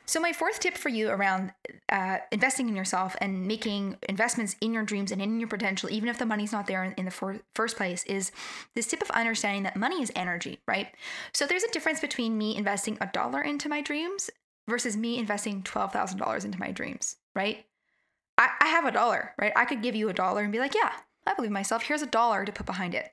[0.10, 1.54] So, my fourth tip for you around
[1.88, 6.10] uh, investing in yourself and making investments in your dreams and in your potential, even
[6.10, 8.32] if the money's not there in, the for- first place, is
[8.74, 10.88] this tip of understanding that money is energy, right?
[11.32, 14.32] So, there's a difference between me investing a dollar into my dreams
[14.67, 17.67] versus me investing $12,000 into my dreams, right?
[18.36, 19.54] I, I have a dollar, right?
[19.56, 20.91] I could give you a dollar and be like, yeah,
[21.28, 21.84] I believe myself.
[21.84, 23.12] Here's a dollar to put behind it.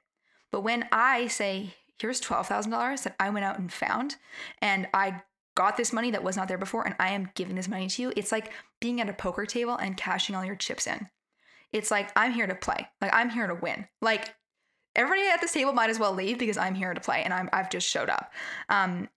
[0.50, 4.16] But when I say, here's $12,000 that I went out and found,
[4.62, 5.20] and I
[5.56, 8.02] got this money that was not there before and I am giving this money to
[8.02, 8.12] you.
[8.16, 11.08] It's like being at a poker table and cashing all your chips in.
[11.72, 12.86] It's like I'm here to play.
[13.00, 13.88] Like I'm here to win.
[14.00, 14.34] Like
[14.94, 17.48] everybody at this table might as well leave because I'm here to play and I'm
[17.52, 18.32] I've just showed up.
[18.68, 19.08] Um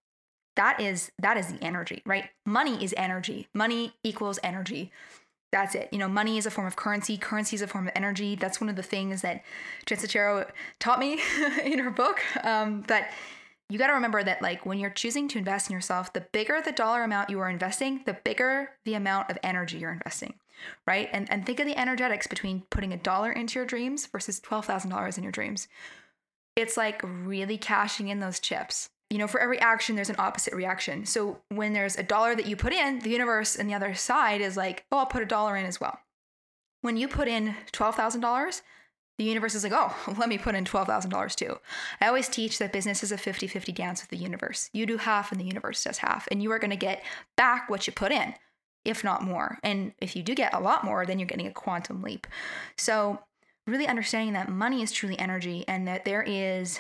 [0.55, 2.25] that is that is the energy, right?
[2.45, 3.47] Money is energy.
[3.53, 4.91] Money equals energy.
[5.51, 5.89] That's it.
[5.91, 7.17] You know, money is a form of currency.
[7.17, 8.35] Currency is a form of energy.
[8.35, 9.43] That's one of the things that
[9.85, 10.45] Jen
[10.79, 11.19] taught me
[11.63, 12.19] in her book.
[12.43, 13.11] Um, that
[13.69, 16.61] you got to remember that like when you're choosing to invest in yourself the bigger
[16.63, 20.33] the dollar amount you are investing the bigger the amount of energy you're investing
[20.85, 21.09] right?
[21.11, 25.17] And, and think of the energetics between putting a dollar into your dreams versus $12000
[25.17, 25.67] in your dreams.
[26.55, 28.89] It's like really cashing in those chips.
[29.09, 31.05] You know for every action there's an opposite reaction.
[31.05, 34.39] So when there's a dollar that you put in the universe and the other side
[34.39, 35.99] is like oh i'll put a dollar in as well.
[36.81, 38.61] When you put in $12000
[39.19, 41.59] the universe is like, oh, let me put in $12,000 too.
[42.01, 44.69] I always teach that business is a 50 50 dance with the universe.
[44.73, 47.03] You do half and the universe does half, and you are going to get
[47.35, 48.33] back what you put in,
[48.85, 49.59] if not more.
[49.61, 52.25] And if you do get a lot more, then you're getting a quantum leap.
[52.77, 53.19] So,
[53.67, 56.79] really understanding that money is truly energy and that there is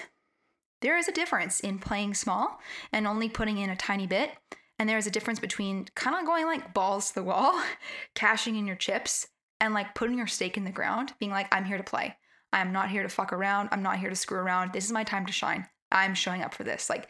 [0.81, 2.59] there is a difference in playing small
[2.93, 4.31] and only putting in a tiny bit
[4.79, 7.61] and there is a difference between kind of going like balls to the wall
[8.15, 9.27] cashing in your chips
[9.59, 12.15] and like putting your stake in the ground being like i'm here to play
[12.51, 13.69] I'm not here to fuck around.
[13.71, 14.73] I'm not here to screw around.
[14.73, 15.67] This is my time to shine.
[15.91, 16.89] I'm showing up for this.
[16.89, 17.07] Like,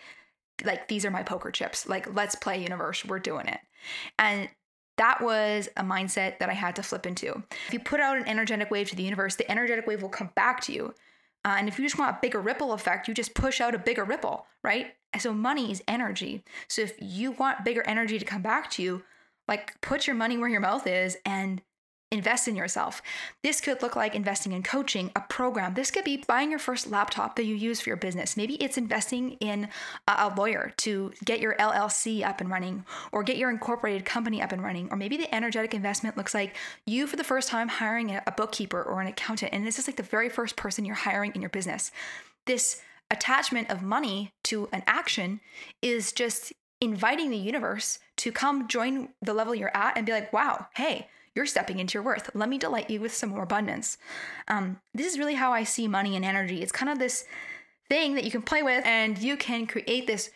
[0.66, 1.88] like these are my poker chips.
[1.88, 3.06] Like, let's play universe.
[3.06, 3.60] We're doing it.
[4.18, 4.50] And
[4.98, 7.42] that was a mindset that I had to flip into.
[7.68, 10.32] If you put out an energetic wave to the universe, the energetic wave will come
[10.36, 10.94] back to you.
[11.46, 13.80] Uh, and if you just want a bigger ripple effect, you just push out a
[13.80, 14.88] bigger ripple, right?
[15.18, 16.44] So money is energy.
[16.68, 19.04] So if you want bigger energy to come back to you,
[19.48, 21.62] like put your money where your mouth is and
[22.12, 23.02] invest in yourself.
[23.44, 25.76] This could look like investing in coaching, a program.
[25.76, 28.36] This could be buying your first laptop that you use for your business.
[28.36, 29.70] Maybe it's investing in
[30.08, 34.52] a lawyer to get your LLC up and running or get your incorporated company up
[34.52, 34.90] and running.
[34.92, 36.56] Or maybe the energetic investment looks like
[36.88, 39.54] you for the first time hiring a bookkeeper or an accountant.
[39.54, 41.92] And this is like the very first person you're hiring in your business.
[42.48, 45.42] This attachment of money to an action
[45.82, 50.32] is just inviting the universe to come join the level you're at and be like,
[50.34, 52.30] wow, hey, you're stepping into your worth.
[52.34, 53.98] Let me delight you with some more abundance.
[54.48, 56.62] Um, this is really how I see money and energy.
[56.62, 57.26] It's kind of this
[57.90, 60.30] thing that you can play with, and you can create this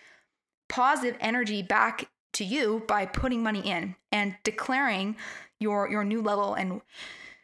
[0.70, 5.16] positive energy back to you by putting money in and declaring
[5.60, 6.82] your your new level and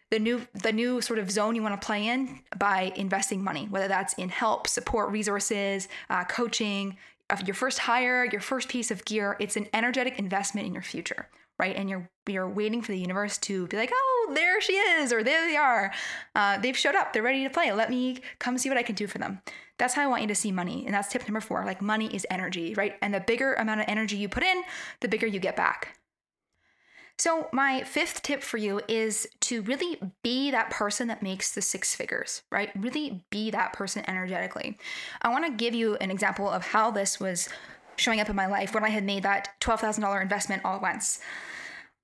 [0.10, 3.68] the new the new sort of zone you want to play in by investing money
[3.70, 6.98] whether that's in help support resources uh, coaching
[7.30, 10.84] uh, your first hire your first piece of gear it's an energetic investment in your
[10.84, 11.76] future right?
[11.76, 15.24] And you're you're waiting for the universe to be like, oh, there she is, or
[15.24, 15.92] there they are.
[16.36, 17.12] Uh, they've showed up.
[17.12, 17.72] They're ready to play.
[17.72, 19.42] Let me come see what I can do for them.
[19.78, 21.66] That's how I want you to see money, and that's tip number four.
[21.66, 22.96] Like money is energy, right?
[23.02, 24.64] And the bigger amount of energy you put in,
[25.02, 26.00] the bigger you get back.
[27.20, 31.62] So, my fifth tip for you is to really be that person that makes the
[31.62, 32.70] six figures, right?
[32.78, 34.78] Really be that person energetically.
[35.22, 37.50] I want to give you an example of how this was
[38.00, 41.20] showing up in my life when I had made that $12,000 investment all at once.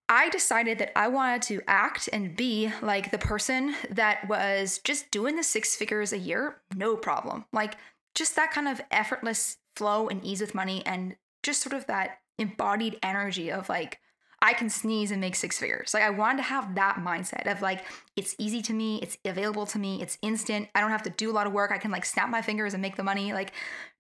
[0.07, 5.09] I decided that I wanted to act and be like the person that was just
[5.09, 7.45] doing the six figures a year, no problem.
[7.51, 7.75] Like
[8.13, 12.19] just that kind of effortless flow and ease with money and just sort of that
[12.37, 13.99] embodied energy of like,
[14.45, 15.91] I can sneeze and make six figures.
[15.91, 17.83] Like I wanted to have that mindset of like
[18.15, 20.69] it's easy to me, it's available to me, it's instant.
[20.75, 21.71] I don't have to do a lot of work.
[21.71, 23.33] I can like snap my fingers and make the money.
[23.33, 23.53] Like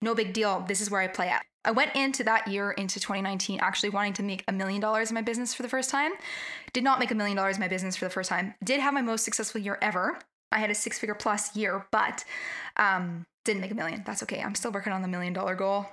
[0.03, 0.63] no big deal.
[0.67, 1.43] This is where I play at.
[1.65, 5.15] I went into that year into 2019 actually wanting to make a million dollars in
[5.15, 6.11] my business for the first time.
[6.73, 8.53] Did not make a million dollars in my business for the first time.
[8.63, 10.19] Did have my most successful year ever.
[10.51, 12.23] I had a six figure plus year, but
[12.77, 14.03] um, didn't make a million.
[14.05, 14.43] That's okay.
[14.43, 15.87] I'm still working on the million dollar goal.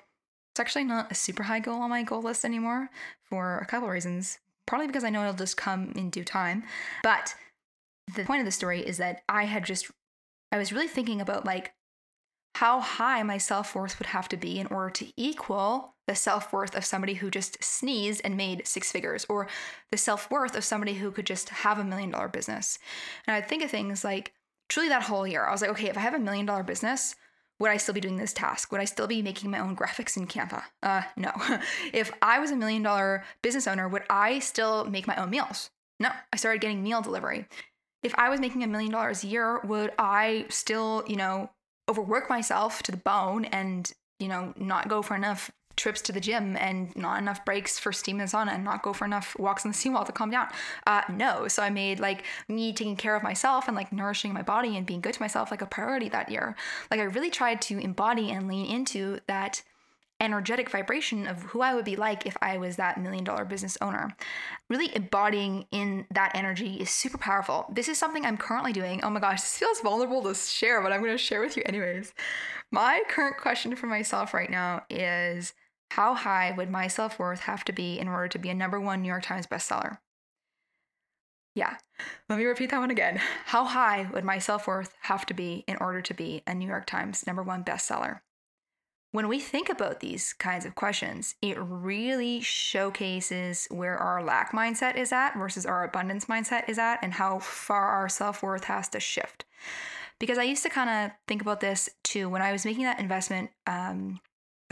[0.53, 2.91] It's actually not a super high goal on my goal list anymore
[3.23, 4.39] for a couple of reasons.
[4.67, 6.65] Probably because I know it'll just come in due time.
[7.03, 7.35] But
[8.15, 9.91] the point of the story is that I had just,
[10.53, 11.73] I was really thinking about like
[12.57, 16.53] how high my self worth would have to be in order to equal the self
[16.53, 19.49] worth of somebody who just sneezed and made six figures, or
[19.91, 22.79] the self worth of somebody who could just have a million dollar business.
[23.27, 24.33] And I'd think of things like
[24.69, 25.47] truly that whole year.
[25.47, 27.15] I was like, okay, if I have a million dollar business,
[27.63, 28.73] would I still be doing this task?
[28.73, 30.65] Would I still be making my own graphics in Canva?
[30.83, 31.31] Uh, no.
[31.93, 35.71] if I was a million dollar business owner, would I still make my own meals?
[36.01, 36.11] No.
[36.33, 37.47] I started getting meal delivery.
[38.03, 41.51] If I was making a million dollars a year, would I still, you know,
[41.89, 46.21] overwork myself to the bone and, you know, not go for enough trips to the
[46.21, 49.65] gym and not enough breaks for steam and sauna and not go for enough walks
[49.65, 50.49] on the seawall to calm down.
[50.87, 51.49] Uh, no.
[51.49, 54.87] So I made like me taking care of myself and like nourishing my body and
[54.87, 56.57] being good to myself like a priority that year.
[56.91, 59.63] Like I really tried to embody and lean into that
[60.23, 63.77] energetic vibration of who I would be like if I was that million dollar business
[63.81, 64.15] owner.
[64.71, 67.67] Really embodying in that energy is super powerful.
[67.71, 69.03] This is something I'm currently doing.
[69.03, 71.65] Oh my gosh, this feels vulnerable to share, but I'm going to share with you
[71.67, 72.15] anyways.
[72.71, 75.55] My current question for myself right now is
[75.97, 78.81] how high would my self worth have to be in order to be a number
[78.81, 79.99] one New York Times bestseller?
[81.55, 81.77] Yeah,
[82.31, 83.21] let me repeat that one again.
[83.45, 86.67] How high would my self worth have to be in order to be a New
[86.67, 88.21] York Times number one bestseller?
[89.11, 94.97] When we think about these kinds of questions, it really showcases where our lack mindset
[94.97, 98.89] is at versus our abundance mindset is at and how far our self worth has
[98.89, 99.45] to shift.
[100.19, 102.99] Because I used to kind of think about this too when I was making that
[102.99, 104.21] investment um,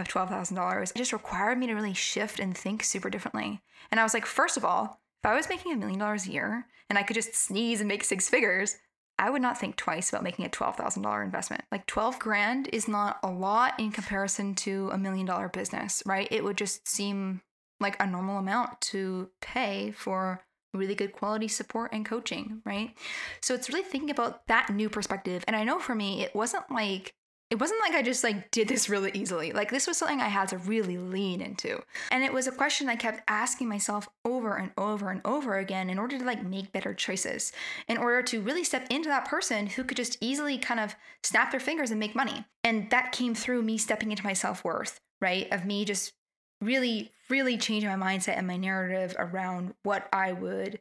[0.00, 3.60] of $12,000, it just required me to really shift and think super differently.
[3.90, 6.32] And I was like, first of all, if I was making a million dollars a
[6.32, 8.76] year and I could just sneeze and make six figures,
[9.18, 11.64] I would not think twice about making a $12,000 investment.
[11.70, 16.26] Like 12 grand is not a lot in comparison to a million dollar business, right?
[16.30, 17.42] It would just seem
[17.80, 20.40] like a normal amount to pay for
[20.72, 22.94] really good quality support and coaching, right?
[23.42, 25.44] So it's really thinking about that new perspective.
[25.46, 27.12] And I know for me, it wasn't like
[27.50, 29.52] it wasn't like I just like did this really easily.
[29.52, 31.82] Like this was something I had to really lean into.
[32.10, 35.90] And it was a question I kept asking myself over and over and over again
[35.90, 37.52] in order to like make better choices,
[37.88, 41.50] in order to really step into that person who could just easily kind of snap
[41.50, 42.44] their fingers and make money.
[42.62, 45.50] And that came through me stepping into my self-worth, right?
[45.52, 46.12] Of me just
[46.60, 50.80] really really changing my mindset and my narrative around what I would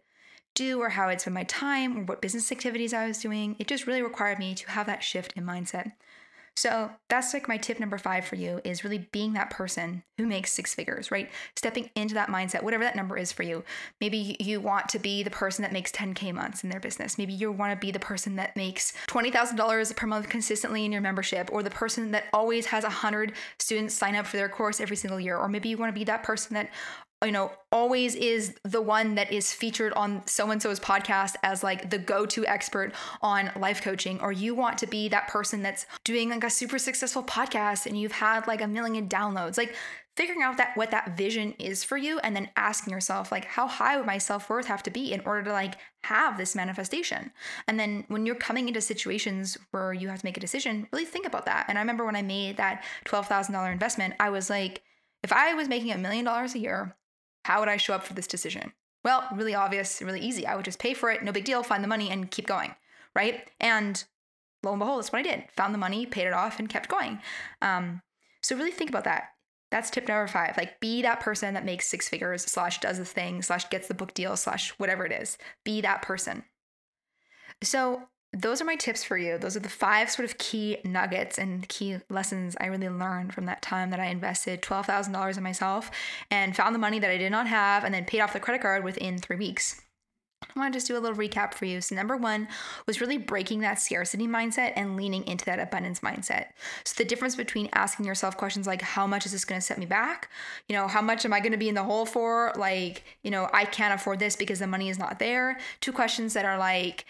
[0.56, 3.56] do or how I'd spend my time or what business activities I was doing.
[3.60, 5.94] It just really required me to have that shift in mindset.
[6.60, 10.28] So that's like my tip number five for you is really being that person who
[10.28, 11.32] makes six figures, right?
[11.56, 13.64] Stepping into that mindset, whatever that number is for you.
[14.02, 17.18] Maybe you want to be the person that makes 10K months in their business.
[17.18, 21.00] Maybe you want to be the person that makes $20,000 per month consistently in your
[21.00, 24.98] membership, or the person that always has 100 students sign up for their course every
[24.98, 25.38] single year.
[25.38, 26.72] Or maybe you want to be that person that
[27.26, 31.64] you know, always is the one that is featured on so and so's podcast as
[31.64, 35.62] like the go to expert on life coaching, or you want to be that person
[35.62, 39.58] that's doing like a super successful podcast and you've had like a million downloads.
[39.58, 39.76] Like
[40.20, 43.66] figuring out that what that vision is for you and then asking yourself like how
[43.66, 47.32] high would my self-worth have to be in order to like have this manifestation
[47.70, 51.06] and then when you're coming into situations where you have to make a decision really
[51.06, 54.82] think about that and i remember when i made that $12000 investment i was like
[55.24, 56.98] if i was making a million dollars a year
[57.46, 58.74] how would I show up for this decision?
[59.04, 60.46] Well, really obvious, really easy.
[60.46, 62.76] I would just pay for it, no big deal, find the money and keep going,
[63.16, 63.50] right?
[63.60, 64.04] And
[64.64, 65.46] lo and behold, that's what I did.
[65.56, 67.20] Found the money, paid it off, and kept going.
[67.62, 68.02] Um,
[68.42, 69.30] so really think about that.
[69.72, 70.58] That's tip number five.
[70.58, 73.94] Like, be that person that makes six figures, slash, does the thing, slash, gets the
[73.94, 75.38] book deal, slash, whatever it is.
[75.64, 76.44] Be that person.
[77.62, 79.38] So, those are my tips for you.
[79.38, 83.46] Those are the five sort of key nuggets and key lessons I really learned from
[83.48, 85.90] that time that I invested $12,000 in myself
[86.30, 88.62] and found the money that I did not have and then paid off the credit
[88.62, 89.82] card within three weeks.
[90.56, 91.82] I want to just do a little recap for you.
[91.82, 92.48] So, number one
[92.88, 96.48] was really breaking that scarcity mindset and leaning into that abundance mindset.
[96.86, 99.78] So, the difference between asking yourself questions like, how much is this going to set
[99.78, 100.30] me back?
[100.68, 102.54] You know, how much am I going to be in the hole for?
[102.56, 105.60] Like, you know, I can't afford this because the money is not there.
[105.82, 107.06] Two questions that are like,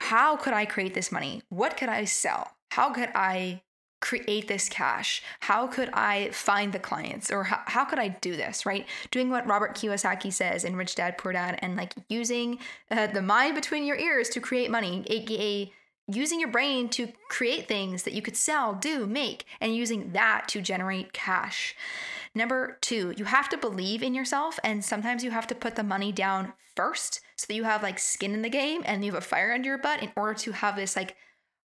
[0.00, 1.42] how could I create this money?
[1.48, 2.52] What could I sell?
[2.70, 3.62] How could I
[4.00, 5.22] create this cash?
[5.40, 7.30] How could I find the clients?
[7.30, 8.86] Or how, how could I do this, right?
[9.10, 12.58] Doing what Robert Kiyosaki says in Rich Dad Poor Dad and like using
[12.90, 15.72] uh, the mind between your ears to create money, aka
[16.10, 20.48] using your brain to create things that you could sell, do, make, and using that
[20.48, 21.74] to generate cash.
[22.34, 25.82] Number two, you have to believe in yourself, and sometimes you have to put the
[25.82, 29.22] money down first so that you have like skin in the game and you have
[29.22, 31.16] a fire under your butt in order to have this like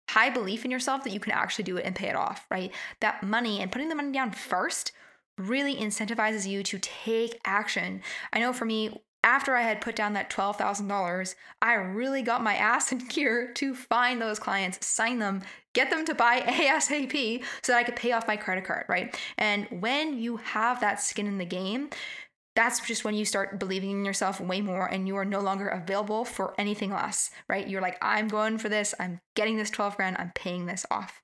[0.09, 2.72] high belief in yourself that you can actually do it and pay it off, right?
[2.99, 4.91] That money and putting the money down first
[5.38, 8.01] really incentivizes you to take action.
[8.32, 12.55] I know for me, after I had put down that $12,000, I really got my
[12.55, 15.41] ass in gear to find those clients, sign them,
[15.74, 19.17] get them to buy ASAP so that I could pay off my credit card, right?
[19.38, 21.89] And when you have that skin in the game,
[22.55, 25.67] that's just when you start believing in yourself way more and you are no longer
[25.69, 27.67] available for anything less, right?
[27.67, 31.22] You're like, I'm going for this, I'm getting this 12 grand, I'm paying this off.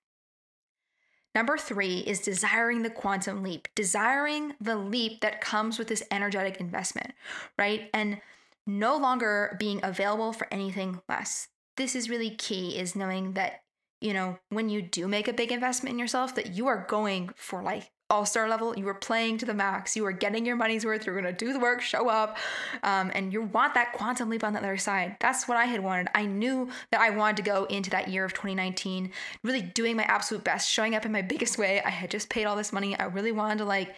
[1.40, 6.60] Number three is desiring the quantum leap, desiring the leap that comes with this energetic
[6.60, 7.14] investment,
[7.58, 7.90] right?
[7.94, 8.20] And
[8.68, 11.48] no longer being available for anything less.
[11.78, 13.62] This is really key, is knowing that,
[14.02, 17.30] you know, when you do make a big investment in yourself, that you are going
[17.38, 18.78] for like all star level.
[18.78, 19.96] You are playing to the max.
[19.96, 21.06] You are getting your money's worth.
[21.06, 22.38] You're going to do the work, show up,
[22.84, 25.18] um, and you want that quantum leap on the other side.
[25.20, 26.08] That's what I had wanted.
[26.16, 29.12] I knew that I wanted to go into that year of 2019,
[29.44, 31.82] really doing my absolute best, showing up in my biggest way.
[31.82, 32.98] I had just paid all this money.
[32.98, 33.96] I really wanted to like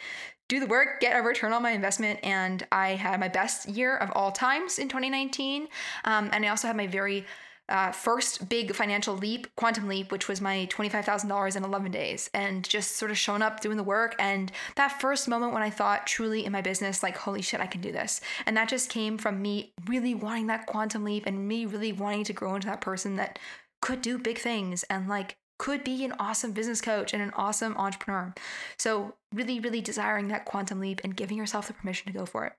[0.51, 3.95] do the work, get a return on my investment, and I had my best year
[3.95, 5.69] of all times in 2019.
[6.03, 7.25] Um, and I also had my very
[7.69, 12.67] uh, first big financial leap, quantum leap, which was my $25,000 in 11 days, and
[12.67, 14.15] just sort of showing up, doing the work.
[14.19, 17.67] And that first moment when I thought truly in my business, like, holy shit, I
[17.67, 18.21] can do this.
[18.45, 22.25] And that just came from me really wanting that quantum leap and me really wanting
[22.25, 23.39] to grow into that person that
[23.81, 27.77] could do big things and like could be an awesome business coach and an awesome
[27.77, 28.33] entrepreneur.
[28.79, 32.45] So, really, really desiring that quantum leap and giving yourself the permission to go for
[32.45, 32.53] it.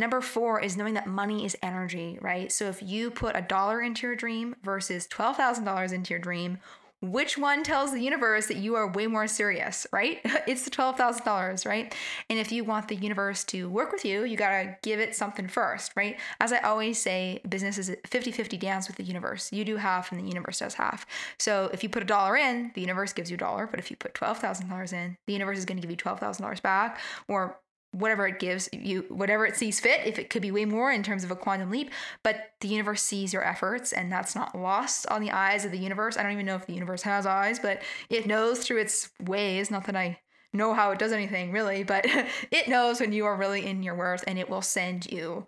[0.00, 2.50] Number four is knowing that money is energy, right?
[2.50, 6.56] So if you put a dollar into your dream versus $12,000 into your dream,
[7.02, 10.20] which one tells the universe that you are way more serious, right?
[10.46, 11.94] It's the $12,000, right?
[12.30, 15.14] And if you want the universe to work with you, you got to give it
[15.14, 16.18] something first, right?
[16.40, 19.52] As I always say, business is a 50 50 dance with the universe.
[19.52, 21.04] You do half and the universe does half.
[21.38, 23.66] So if you put a dollar in, the universe gives you a dollar.
[23.66, 27.00] But if you put $12,000 in, the universe is going to give you $12,000 back
[27.28, 27.60] or
[27.92, 30.06] whatever it gives you, whatever it sees fit.
[30.06, 31.90] If it could be way more in terms of a quantum leap,
[32.22, 35.78] but the universe sees your efforts and that's not lost on the eyes of the
[35.78, 36.16] universe.
[36.16, 39.70] I don't even know if the universe has eyes, but it knows through its ways.
[39.70, 40.20] Not that I
[40.52, 42.06] know how it does anything really, but
[42.50, 45.46] it knows when you are really in your worth and it will send you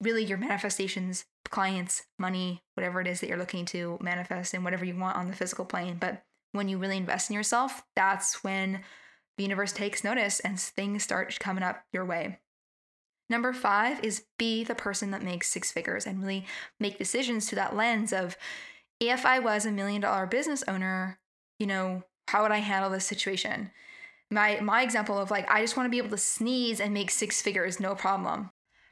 [0.00, 4.84] really your manifestations, clients, money, whatever it is that you're looking to manifest and whatever
[4.84, 5.96] you want on the physical plane.
[6.00, 8.80] But when you really invest in yourself, that's when
[9.40, 12.40] the universe takes notice and things start coming up your way.
[13.30, 16.44] Number five is be the person that makes six figures and really
[16.78, 18.36] make decisions to that lens of
[19.00, 21.18] if I was a million dollar business owner,
[21.58, 23.70] you know, how would I handle this situation?
[24.30, 27.10] My my example of like I just want to be able to sneeze and make
[27.10, 28.50] six figures, no problem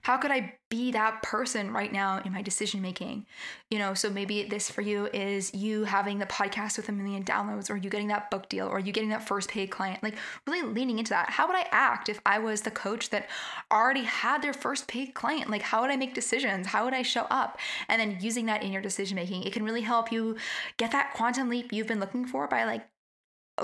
[0.09, 3.27] how could I be that person right now in my decision making?
[3.71, 7.25] You know, so maybe this for you is you having the podcast with a million
[7.25, 10.15] downloads, or you getting that book deal, or you getting that first paid client, like
[10.47, 11.29] really leaning into that.
[11.29, 13.29] How would I act if I was the coach that
[13.71, 15.51] already had their first paid client?
[15.51, 16.69] Like, how would I make decisions?
[16.69, 17.59] How would I show up?
[17.91, 20.37] And then using that in your decision making, it can really help you
[20.79, 22.89] get that quantum leap you've been looking for by like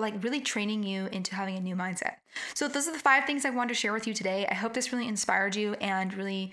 [0.01, 2.17] like really training you into having a new mindset.
[2.55, 4.47] So those are the five things I wanted to share with you today.
[4.51, 6.53] I hope this really inspired you and really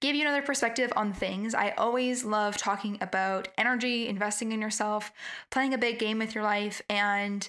[0.00, 1.54] gave you another perspective on things.
[1.54, 5.12] I always love talking about energy, investing in yourself,
[5.50, 7.48] playing a big game with your life and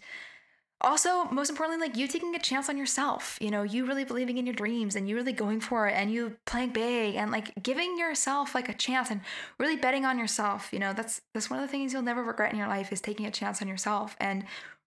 [0.84, 4.38] also most importantly like you taking a chance on yourself you know you really believing
[4.38, 7.52] in your dreams and you really going for it and you playing big and like
[7.64, 9.22] giving yourself like a chance and
[9.60, 12.52] really betting on yourself you know that's that's one of the things you'll never regret
[12.52, 14.44] in your life is taking a chance on yourself and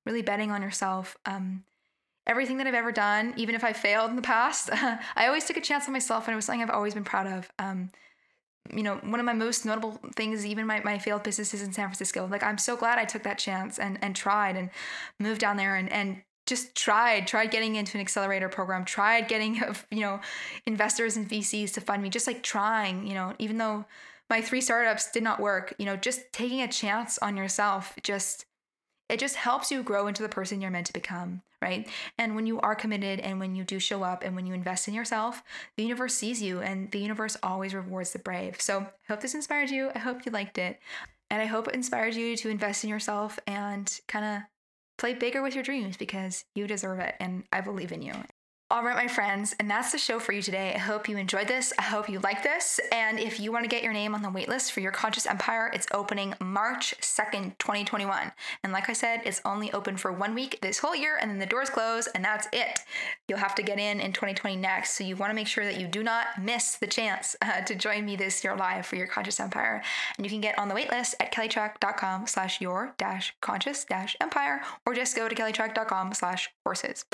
[0.06, 1.18] really betting on yourself.
[1.26, 1.64] Um,
[2.26, 5.56] everything that I've ever done, even if I failed in the past, I always took
[5.56, 7.50] a chance on myself and it was something I've always been proud of.
[7.58, 7.90] Um,
[8.74, 11.86] you know, one of my most notable things, even my, my failed businesses in San
[11.86, 14.70] Francisco, like I'm so glad I took that chance and, and tried and
[15.20, 19.62] moved down there and, and just tried, tried getting into an accelerator program, tried getting,
[19.90, 20.20] you know,
[20.66, 23.84] investors and VCs to fund me, just like trying, you know, even though
[24.28, 28.46] my three startups did not work, you know, just taking a chance on yourself, just
[29.08, 31.88] it just helps you grow into the person you're meant to become, right?
[32.18, 34.88] And when you are committed and when you do show up and when you invest
[34.88, 35.42] in yourself,
[35.76, 38.60] the universe sees you and the universe always rewards the brave.
[38.60, 39.90] So I hope this inspired you.
[39.94, 40.80] I hope you liked it.
[41.30, 44.42] And I hope it inspired you to invest in yourself and kind of
[44.96, 47.14] play bigger with your dreams because you deserve it.
[47.20, 48.14] And I believe in you.
[48.68, 50.72] All right, my friends, and that's the show for you today.
[50.74, 51.72] I hope you enjoyed this.
[51.78, 52.80] I hope you like this.
[52.90, 55.70] And if you want to get your name on the waitlist for your conscious empire,
[55.72, 58.32] it's opening March 2nd, 2021.
[58.64, 61.38] And like I said, it's only open for one week this whole year, and then
[61.38, 62.80] the doors close, and that's it.
[63.28, 64.94] You'll have to get in in 2020 next.
[64.94, 67.76] So you want to make sure that you do not miss the chance uh, to
[67.76, 69.80] join me this year live for your conscious empire.
[70.16, 74.62] And you can get on the waitlist at kellytrach.com slash your dash conscious dash empire,
[74.84, 77.04] or just go to kellytrach.com slash courses.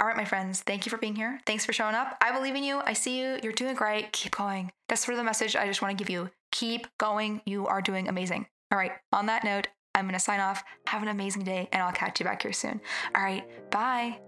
[0.00, 1.40] All right, my friends, thank you for being here.
[1.46, 2.16] Thanks for showing up.
[2.20, 2.80] I believe in you.
[2.84, 3.38] I see you.
[3.42, 4.12] You're doing great.
[4.12, 4.72] Keep going.
[4.88, 6.30] That's sort of the message I just want to give you.
[6.50, 7.40] Keep going.
[7.46, 8.46] You are doing amazing.
[8.72, 10.64] All right, on that note, I'm going to sign off.
[10.86, 12.80] Have an amazing day, and I'll catch you back here soon.
[13.14, 14.18] All right, bye.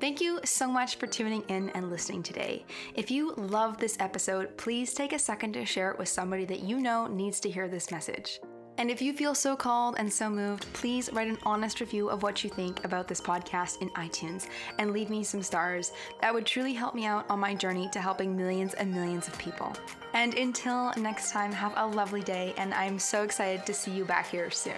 [0.00, 2.64] Thank you so much for tuning in and listening today.
[2.94, 6.60] If you love this episode, please take a second to share it with somebody that
[6.60, 8.38] you know needs to hear this message.
[8.78, 12.22] And if you feel so called and so moved, please write an honest review of
[12.22, 14.46] what you think about this podcast in iTunes
[14.78, 15.90] and leave me some stars.
[16.20, 19.36] That would truly help me out on my journey to helping millions and millions of
[19.36, 19.72] people.
[20.14, 24.04] And until next time, have a lovely day, and I'm so excited to see you
[24.04, 24.74] back here soon.